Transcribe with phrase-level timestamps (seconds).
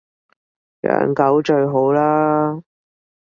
[0.81, 2.63] 養狗最好喇